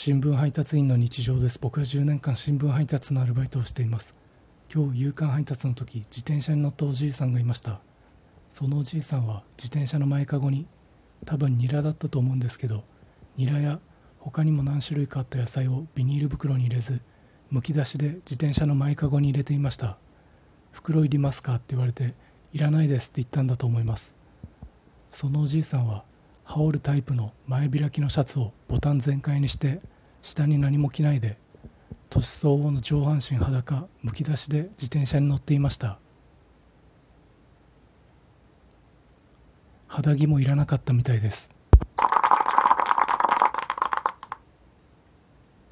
[0.00, 1.58] 新聞配達員の日常です。
[1.58, 4.14] 僕は10年間新聞配達のアルバイトをしています。
[4.72, 7.80] 今日夕刊配達の時自転車に乗ったおじいさんがいました。
[8.48, 10.68] そのおじいさんは自転車の前かごに
[11.26, 12.84] 多分ニラだったと思うんですけど
[13.36, 13.80] ニラや
[14.20, 17.00] 他にも何種類かあった野菜をビニール袋に入れず
[17.50, 19.98] むき出しで自転車の前かごに入れていました。
[20.70, 22.14] 袋いりますかって言われて
[22.52, 24.14] いらないですって言ったんだと思います。
[25.10, 26.04] そのおじいさんは
[26.48, 29.80] 羽織るタイプの前開きのシャツをボタン全開にして
[30.22, 31.36] 下に何も着ないで
[32.08, 35.98] 年相応の上半身裸むき出しで自転車に乗っていました。
[39.88, 41.50] 肌着もいらなかったみたいです。